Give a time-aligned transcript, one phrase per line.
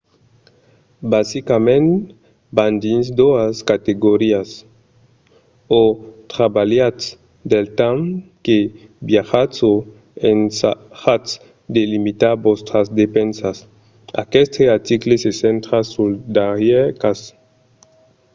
[1.13, 1.89] basicament
[2.57, 4.49] van dins doas categorias:
[5.79, 5.81] o
[6.33, 7.03] trabalhatz
[7.51, 8.09] del temps
[8.45, 8.57] que
[9.09, 9.73] viatjatz o
[10.31, 11.29] ensajatz
[11.73, 13.57] de limitar vòstras despensas.
[14.23, 17.19] aqueste article se centra sul darrièr cas